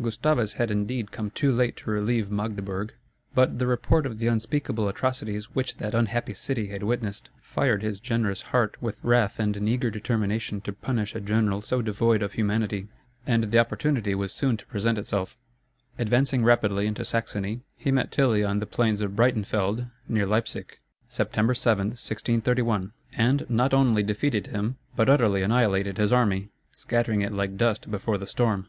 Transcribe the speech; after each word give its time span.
Gustavus 0.00 0.54
had, 0.54 0.70
indeed, 0.70 1.12
come 1.12 1.28
too 1.30 1.52
late 1.52 1.76
to 1.76 1.90
relieve 1.90 2.30
Magdeburg, 2.30 2.94
but 3.34 3.58
the 3.58 3.66
report 3.66 4.06
of 4.06 4.18
the 4.18 4.26
unspeakable 4.26 4.88
atrocities 4.88 5.54
which 5.54 5.76
that 5.76 5.92
unhappy 5.94 6.32
city 6.32 6.68
had 6.68 6.82
witnessed, 6.82 7.28
fired 7.42 7.82
his 7.82 8.00
generous 8.00 8.40
heart 8.40 8.80
with 8.80 8.96
wrath 9.04 9.38
and 9.38 9.54
an 9.54 9.68
eager 9.68 9.90
determination 9.90 10.62
to 10.62 10.72
punish 10.72 11.14
a 11.14 11.20
general 11.20 11.60
so 11.60 11.82
devoid 11.82 12.22
of 12.22 12.32
humanity. 12.32 12.88
And 13.26 13.44
the 13.50 13.58
opportunity 13.58 14.14
was 14.14 14.32
soon 14.32 14.56
to 14.56 14.64
present 14.66 14.96
itself. 14.96 15.36
Advancing 15.98 16.42
rapidly 16.42 16.86
into 16.86 17.04
Saxony, 17.04 17.60
he 17.76 17.92
met 17.92 18.10
Tilly 18.10 18.42
on 18.42 18.60
the 18.60 18.66
plains 18.66 19.02
of 19.02 19.14
Breitenfeld, 19.14 19.90
near 20.08 20.24
Leipsic, 20.24 20.80
September 21.10 21.52
7, 21.52 21.88
1631; 21.88 22.92
and 23.14 23.44
not 23.50 23.74
only 23.74 24.02
defeated 24.02 24.46
him, 24.46 24.78
but 24.96 25.10
utterly 25.10 25.42
annihilated 25.42 25.98
his 25.98 26.14
army, 26.14 26.48
scattering 26.72 27.20
it 27.20 27.32
like 27.34 27.58
dust 27.58 27.90
before 27.90 28.16
the 28.16 28.26
storm. 28.26 28.68